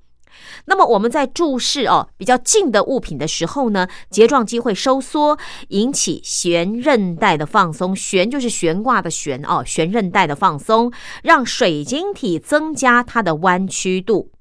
[0.65, 5.37] 那么我们在注视哦比较近的物品的时候呢，睫状肌会收缩，
[5.67, 7.95] 引起悬韧带的放松。
[7.95, 10.91] 悬就是悬挂的悬哦，悬韧带的放松，
[11.21, 14.31] 让水晶体增加它的弯曲度，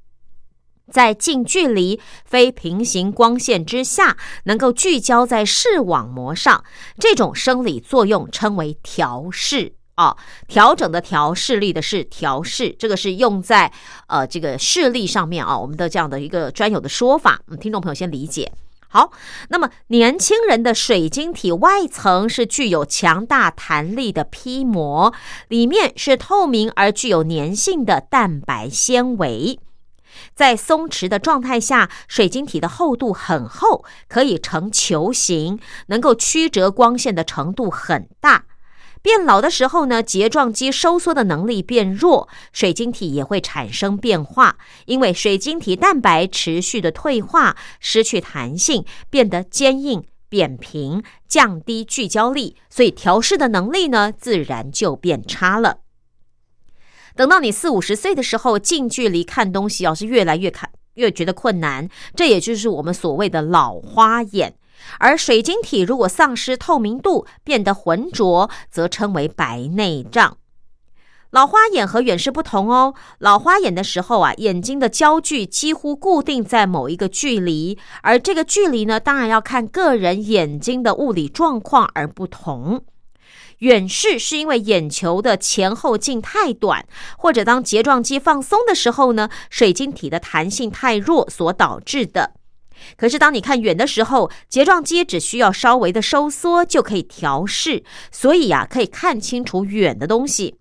[0.90, 6.62] 在近距离非平行光线之下，能够聚焦在视网膜上。
[6.98, 9.74] 这种生理作用称为调视。
[9.96, 10.16] 啊，
[10.48, 13.70] 调整的调视力的是调视，这个是用在
[14.08, 18.50] 呃这个视力上面啊，我们的这样的一个专有的说法，嗯，听众朋友先理解。
[18.88, 19.12] 好，
[19.50, 25.14] 那么年轻人的水晶体外层是具有强大弹力的皮膜，
[25.46, 29.60] 里面是透明而具有粘性的蛋白纤维，
[30.34, 38.44] 在松弛的状态下，水晶体的厚度很厚，可以呈球形，能够曲折光线的程度很大。
[39.02, 44.56] 变老的时候呢，睫状肌收缩的能力变弱，水晶体也会产生变化。
[44.86, 55.83] 因为水晶体蛋白持续的退化，失去弹性，变得坚硬、扁平，降低聚焦力，所以调试的能力呢，自然就变差了。
[57.16, 64.56] 等到你四五十岁的时候，近距离看东西，要是越来越看越觉得困难，这也就是我们所谓的老花眼。
[64.98, 70.36] 而水晶体如果丧失透明度，变得浑浊，则称为白内障。
[71.30, 72.94] 老花眼和远视不同哦。
[73.18, 82.84] 老花眼的时候啊，眼睛的焦距几乎固定在某一个距离，而这个距离呢，当然要看个人眼睛的物理状况而不同。
[83.64, 86.86] 远视是因为眼球的前后径太短，
[87.16, 92.34] 或者当睫状肌放松的时候呢，水晶体的弹性太弱所导致的。
[92.98, 100.58] 可是，当你看远的时候，睫状肌只需要稍微的收缩就可以调试，所以呀，可以看清楚远的东西。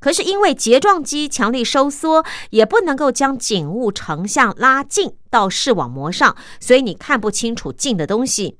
[0.00, 8.56] 可是因为睫状肌强力收缩，也不能够将景物成像拉近到视网膜上，所以你看不清楚近的东西。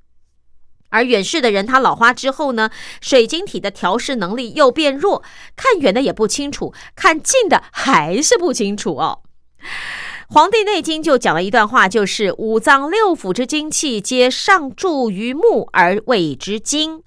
[0.92, 2.70] 而远视的人，他老花之后呢，
[3.00, 5.24] 水晶体的调试能力又变弱，
[5.56, 9.20] 看远的也不清楚，看近的还是不清楚哦。
[10.34, 17.02] 《黄帝内经》就讲了一段话，就是五脏六腑之精气皆上注于目而谓之精。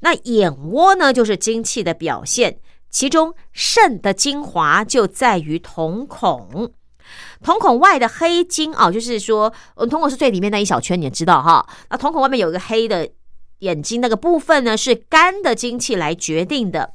[0.00, 6.72] 那眼窝呢，就是精气的表现，其中肾的精华就在于瞳孔。
[7.42, 11.66] 瞳孔外的黑晶啊，就是说，嗯，瞳孔是最里面那一小圈，你也知道哈？
[11.90, 13.06] 那瞳孔外面有一个黑的
[13.60, 16.94] 眼睛那个部分呢，是肝的精气来决定的。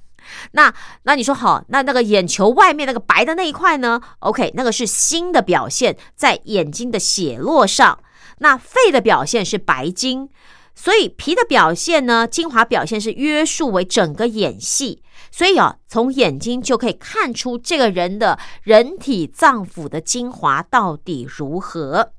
[0.51, 7.99] 那那你说好，那那个眼球外面那个白的那一块呢？OK，那个是心的表现，在眼睛的血络上。
[8.39, 10.29] 那肺的表现是白金，
[10.75, 15.01] 所以脾的表现呢，精华表现是约束为整个眼系。
[15.31, 22.13] 所以啊，从眼睛就可以看出这个人的人体脏腑的精华到底如何。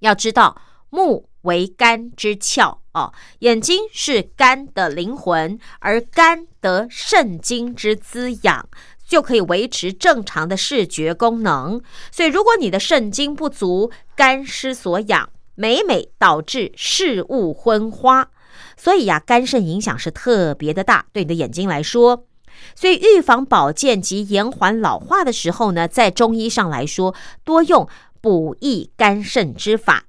[0.00, 1.26] 要知道目。
[1.44, 8.68] 为肝之窍哦，眼睛是肝的灵魂，而肝得肾精之滋养，
[9.06, 11.80] 就可以维持正常的视觉功能。
[12.10, 18.28] 所以，如果你的肾精不足，肝失所养，每每导致视物昏花。
[18.76, 22.26] 所以呀，肝肾影响是特别的大，对你的眼睛来说。
[22.74, 27.14] 所以，预防保健及延缓老化的时候呢，在中医上来说，
[27.44, 27.88] 多用
[28.20, 30.06] 补益肝肾之法。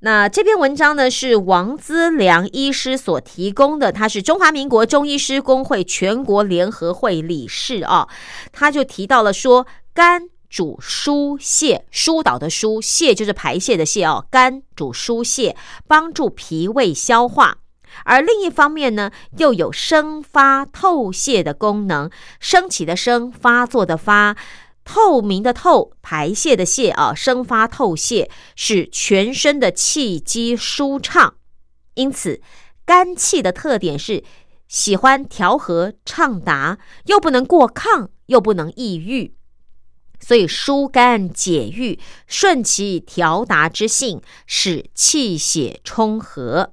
[0.00, 8.06] 那这篇文章呢，是王资良医师所提供的，他是中华民国中医师工会全国联合会理事啊，
[8.52, 15.56] 他就提到了说，肝主疏泄，疏导的疏，泄就是排泄的泄哦，肝主疏泄，
[15.88, 17.58] 帮助脾胃消化。
[18.04, 24.36] 而另一方面呢，又有生发透泄的功能，升起的升，发作的发，
[24.90, 31.34] 透明的透，排泄的泄啊，生发透泄，使全身的气机舒畅。
[31.92, 32.40] 因此，
[32.86, 34.24] 肝气的特点是
[34.66, 39.34] 喜欢调和畅达，又不能过亢，又不能抑郁，
[40.20, 46.72] 所以疏肝解郁，顺其调达之性，使气血充和。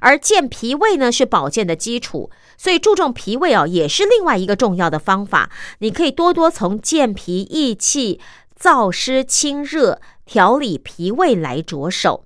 [0.00, 5.50] 而健脾胃呢，是保健的基础，所以注重脾胃哦，也是另外一个重要的方法。
[5.78, 8.20] 你可以多多从健脾益气、
[8.58, 12.24] 燥湿清热、调理脾胃来着手。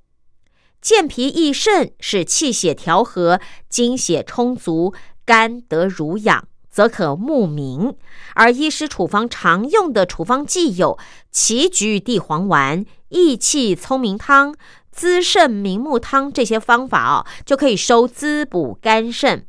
[0.81, 4.95] 健脾益肾，使气血调和，精血充足，
[5.27, 7.95] 肝得濡养，则可目明。
[8.35, 10.99] 而医师处方常用的处方剂有
[11.33, 14.55] 杞菊地黄丸、益气聪明汤。
[14.93, 19.47] 滋肾明目汤这些方法哦，就可以收滋补肝肾、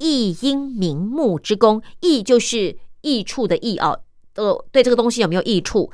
[0.00, 1.80] 益阴明目之功。
[2.00, 4.00] 益就是益处的益哦，
[4.34, 5.92] 呃，对这个东西有没有益处？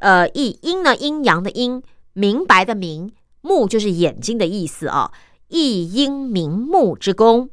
[0.00, 1.82] 呃，益阴呢，阴阳的阴，
[2.12, 5.10] 明白的明，目就是眼睛的意思啊，
[5.48, 7.48] 益阴明目之功。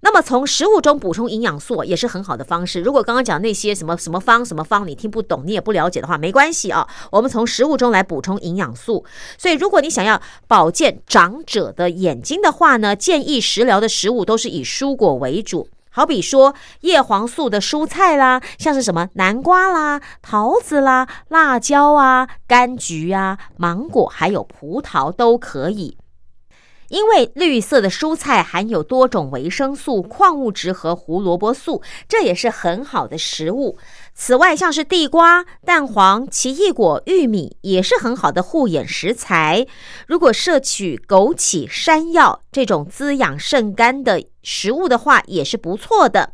[0.00, 2.80] 那么从食物中补充营养素也是很好的方式。
[2.80, 6.88] 如果刚刚讲那些什么什么方什么方你听不懂，你也不了解的话，没关系啊。
[7.10, 9.04] 我们从食物中来补充营养素。
[9.36, 15.68] 所以如果你想要保健长者的眼睛的话呢，建议食疗的食物都是以蔬果为主。
[15.90, 25.97] 好比说叶黄素的蔬菜啦，像是什么南瓜啦、桃子啦、辣椒啊、柑橘啊、芒果还有葡萄都可以。
[26.88, 33.78] 因为绿色的蔬菜含有多种维生素、矿物质和胡萝卜素，这也是很好的食物。
[34.14, 39.66] 此外，像是地瓜、蛋黄、奇异果、玉米也是很好的护眼食材。
[40.06, 46.32] 如果摄取枸杞、山药这种滋养肾肝的食物的话，也是不错的。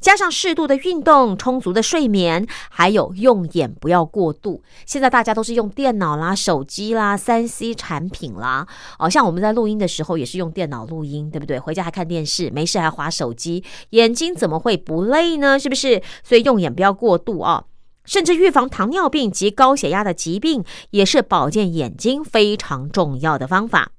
[0.00, 4.62] 加上适度的运动、充足的睡眠，还有用眼不要过度。
[4.86, 8.66] 现在大家都是用电脑啦、手机啦、三 C 产品啦，
[8.98, 11.58] 哦，像我们在录音的时候也是用电脑录音，对不对？
[11.58, 15.58] 回家还看电视，没事还划手机，眼睛怎么会不累呢？
[15.58, 16.02] 是不是？
[16.22, 17.64] 所以用眼不要过度啊！
[18.04, 23.92] 甚至预防糖尿病及高血压的疾病，也是保健眼睛非常重要的方法。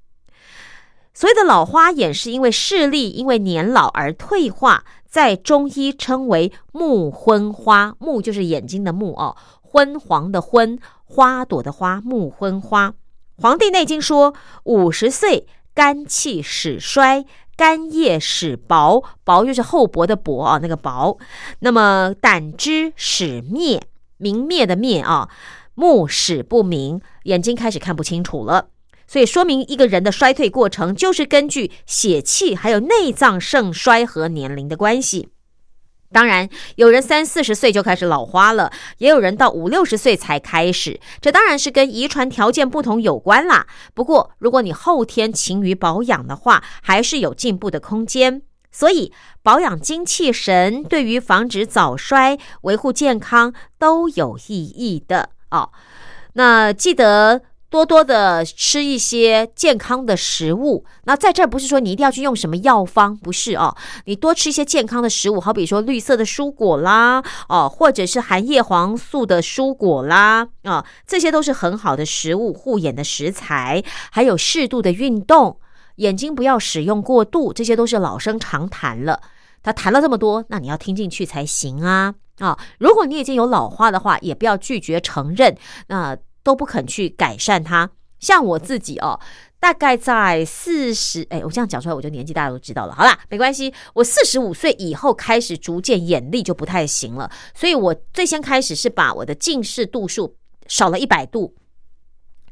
[1.14, 4.84] 所谓的老花眼，是因为视力因为年老而退化。
[5.08, 12.90] 在中医称为目昏花，目就是眼睛的目哦，昏黄的昏，花朵的花，目昏花。
[13.40, 14.34] 《黄帝内经》说，
[14.64, 17.24] 五十岁肝气始衰，
[17.56, 21.16] 肝叶始薄，薄就是厚薄的薄啊，那个薄。
[21.60, 23.80] 那么胆汁始灭，
[24.16, 25.28] 明灭的灭啊，
[25.76, 28.66] 目始不明，眼睛开始看不清楚了。
[29.14, 35.28] 所以说明一个人的衰退过程，就是根据血气还有内脏盛衰和年龄的关系。
[36.10, 40.98] 当然，有人三四十岁就开始老花了，也有人到五六十岁才开始。
[41.20, 43.68] 这当然是跟遗传条件不同有关啦。
[43.94, 48.42] 不过，如果你后天勤于保养的话，还是有进步的空间。
[48.72, 49.12] 所以，
[49.44, 55.70] 保养精气神对于防止早衰、维护健康都有意义的哦。
[56.32, 57.42] 那记得。
[57.74, 63.76] 多多的吃一些健康的食物，那在这儿不是说你一定要去用什么药方，不是哦。
[64.04, 73.82] 你多吃一些健康的食物，好比说绿色的蔬果啦，哦，或者是含叶黄素的蔬果啦，啊，这些都是很好的食物，护眼的食材。
[74.12, 75.58] 还有适度的运动，
[75.96, 79.20] 眼睛不要使用过度，这些都是老生常谈了。
[79.64, 82.56] 他谈了这么多，那你要听进去才行啊啊！
[82.78, 85.56] 如果你已经有老花的话，也不要拒绝承认
[85.88, 86.16] 那。
[86.44, 87.90] 都不肯去改善它，
[88.20, 89.18] 像我自己哦，
[89.58, 92.94] 大概在四十，哎，我这样讲出来，我就年纪大家都知道了。
[92.94, 100.36] 好啦，没关系，我四十五岁以后开始逐渐眼力就不太行了，所以我最先开始是把我的近视度数
[100.68, 101.54] 少了一百度，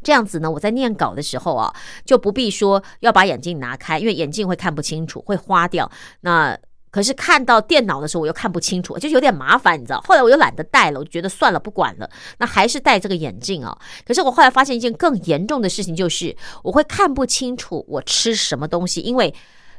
[0.03, 1.74] 这样子呢，我在念稿的时候啊，
[2.07, 5.90] 就不必说要把眼镜拿开，因为眼镜会看不清楚，会花掉。
[6.22, 6.59] 那
[6.93, 10.01] 可是看到电脑的时候，我又看不清楚，就有点麻烦，你知道。
[10.07, 12.09] 后来我又懒得戴了，我就觉得算了，不管了。
[12.38, 13.76] 那还是戴这个眼镜啊。
[14.07, 19.34] 可是我后来发现一件更严重的事情，就是我会看不清楚我吃什么东西，因为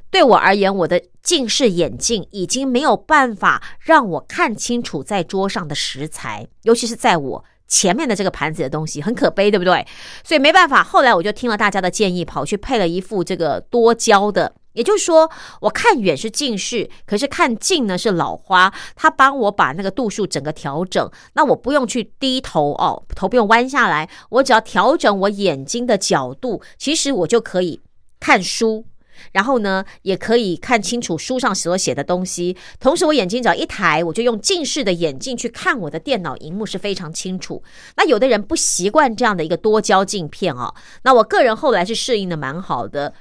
[0.09, 9.85] 对我而言，我的近视眼镜已经没有办法让我看清楚在桌上的食材，尤其是在我前面的这个盘子的东西，很可悲，对不对？
[10.23, 14.55] 所以没办法，后来我就听了大家的建议，跑去配了一副这个多焦的。
[14.73, 15.29] 也就是说，
[15.61, 18.73] 我看远是近视，可是看近呢是老花。
[18.95, 27.81] 他帮我把那个度数整个调整，那我不用去低头哦，头不用弯下来，我只要调整我眼睛的角度，其实我就可以
[28.19, 28.85] 看书。
[29.31, 32.57] 然后呢，也可以看清楚书上所写的东西。
[32.79, 37.63] 同时，我眼睛只要一抬，我就用近视的眼镜去看我的电脑荧幕是非常清楚。
[37.95, 43.13] 那有的人不习惯这样的一个多焦镜片哦，那我个人后来是适应的蛮好的。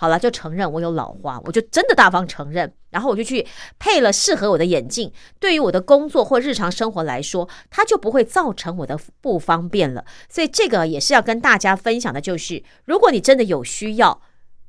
[0.00, 2.72] 好了，就承认我有老花，我就真的大方承认。
[2.88, 3.46] 然后我就去
[3.78, 10.02] 配了适合我的眼镜，对于我的工作或日常生活来说，它就不会造成我的不方便了。
[10.30, 14.22] 所以这个也是要跟大家分享的，就是如果你真的有需要，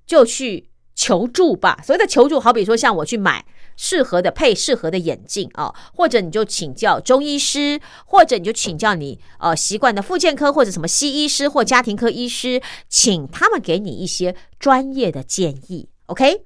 [0.05, 1.79] 就去求助吧。
[1.81, 3.45] 所谓的求助，好比说像我去买。
[3.83, 15.89] 适合的配适合的眼镜啊，或者你就请教中医师，或者你就请教你呃习惯的复健科或者什么西医师或家庭科医师，请他们给你一些专业的建议。
[16.05, 16.45] OK，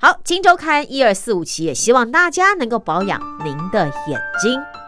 [0.00, 4.81] 好，《金周刊》一二四五期也希望大家能够保养您的眼睛。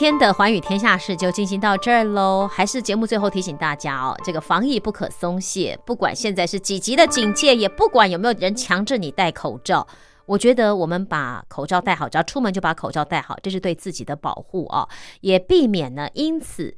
[0.00, 2.48] 天的寰宇天下事就进行到这儿喽。
[2.50, 9.86] 还是节目最后提醒大家哦，这个防疫不可松懈，不管现在是几级的警戒，也不管有没有人强制你戴口罩，
[10.24, 14.88] 我觉得我们把口罩戴好，只要出门就把口罩戴好，这是对自己的保护啊，
[15.20, 16.08] 也避免呢。
[16.14, 16.74] 因此，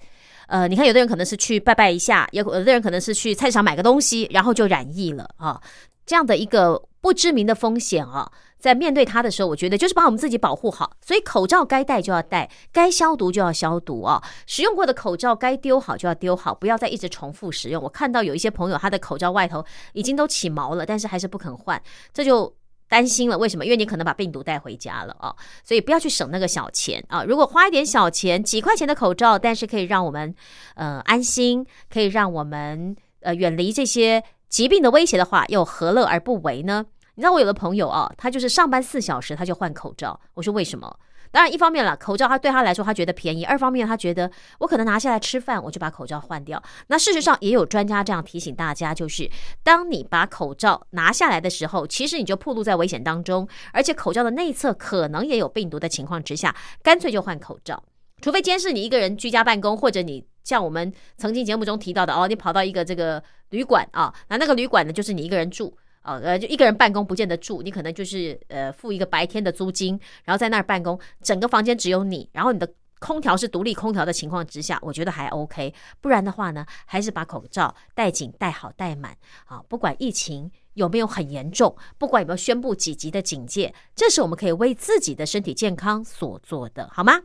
[0.48, 5.62] 呃，你看有的人可能是去拜拜一下，有有的人可能是去菜市场买个东西，然后就染疫了啊，
[6.04, 8.32] 这样的一个不知名的风险啊。
[8.62, 14.22] 在面对它的时候，我觉得就是把我们自己保护好，所以口罩该戴就要戴，该消毒就要消毒啊。
[14.46, 17.82] 使用过的口罩该丢好就要丢好，不要再一直重复使用。
[17.82, 21.82] 我看到有一些朋友，他的口罩外头已经都起毛了，但是还是不肯换，
[22.14, 22.54] 这就
[22.88, 23.36] 担心了。
[23.36, 23.64] 为什么？
[23.64, 25.34] 因为你可能把病毒带回家了啊。
[25.64, 27.24] 所以不要去省那个小钱啊。
[27.24, 30.32] 如果花一点小钱，几块钱的口罩，但是可以让我们
[30.76, 36.86] 呃安心，可以让我们呃远离这些疾病的威胁的话，又何乐而不为呢？
[37.14, 40.18] 你知道我有的朋友啊，他就是上班四小时他就换口罩。
[40.34, 40.98] 我说为什么？
[41.30, 46.62] 当然一方面了，口罩他对他来说他觉得便宜；二方面他觉得我可能拿下来吃饭，我就把口罩换掉。
[46.88, 49.30] 那事实上也有专家这样提醒大家，就是
[49.62, 57.82] 当你把口罩拿下来的时候，其实你就暴露在危险当中，而且口罩的内侧可能也有病毒的情况之下，干脆就换口罩。
[58.20, 65.74] 除非监视你一个人居家办公，或者你像我们曾经节目中提到的哦，你跑到一个这个旅馆啊，那那个旅馆呢就是你一个人住。
[66.02, 75.74] 呃，就一个人办公不见得住，你可能就是呃付一个白天的租金，然后在那儿办公，整个房间只有你，然后你的空调是独立空调的情况之下，我觉得还 OK。
[76.00, 79.62] 不然的话呢，还是把口罩戴紧、戴好、戴满啊。
[79.68, 87.22] 不管疫情有没有很严重，不管有没有宣布几级的警戒，这是我们可以为自己的身体健康所做的，好吗？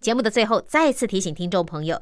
[0.00, 2.00] 节目的最后，再一次提醒听众朋友。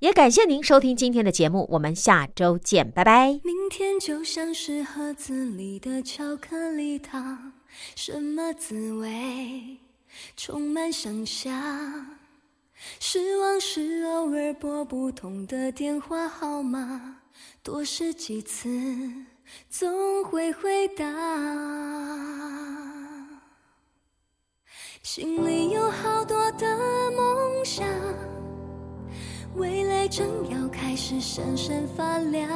[0.00, 3.40] 也感谢您收听今天的节目，我们下周见，拜拜。
[3.42, 7.54] 明天就像是盒子里的巧克力糖，
[7.94, 9.78] 什么滋味？
[10.36, 12.18] 充满想象。
[13.00, 17.22] 失望是偶尔拨不通的电话号码，
[17.62, 18.68] 多试几次
[19.70, 21.04] 总会回答。
[25.02, 27.86] 心里有好多的梦想，
[29.56, 32.48] 未来正要开始闪闪发亮。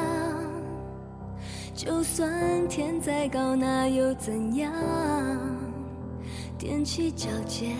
[1.74, 2.30] 就算
[2.68, 4.70] 天再高，那又怎样？
[6.58, 7.74] 踮起脚尖，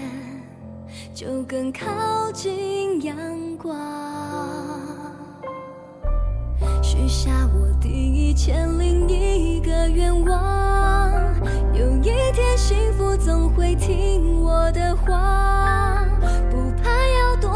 [1.14, 3.14] 就更靠近阳
[3.58, 3.76] 光。
[6.82, 11.12] 许下我第一千零一个愿望，
[11.74, 16.06] 有一天幸福总会听我的话。
[16.50, 16.69] 不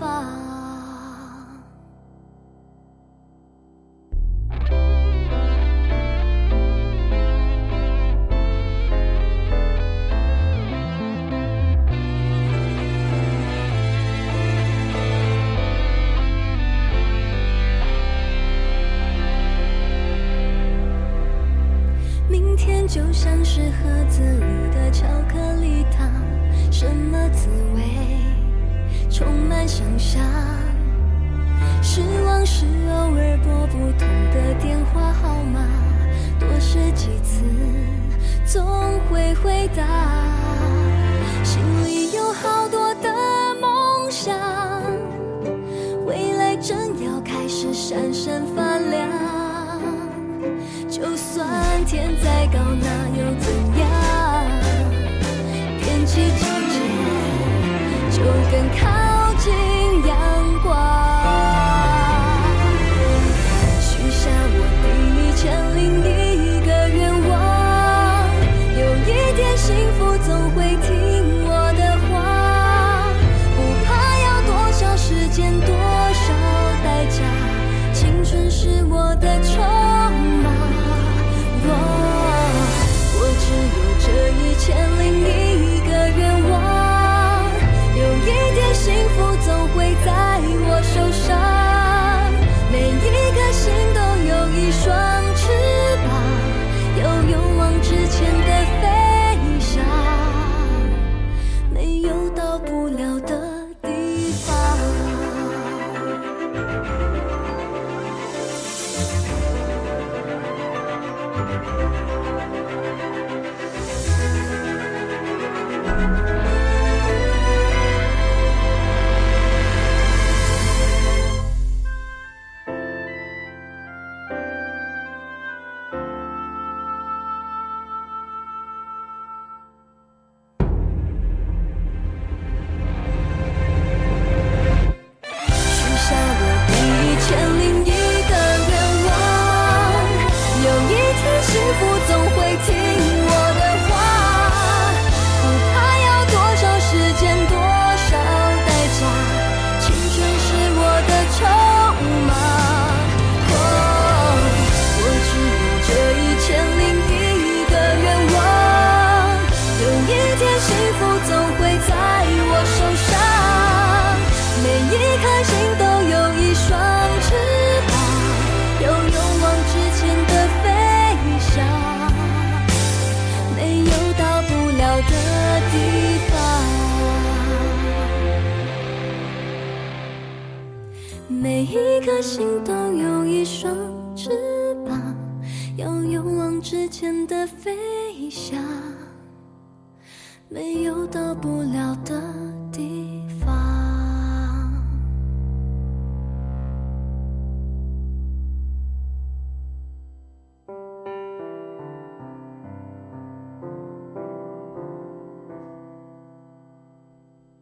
[0.00, 0.49] 放